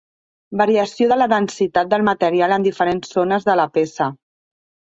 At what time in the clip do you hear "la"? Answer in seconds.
1.19-1.27, 3.63-3.71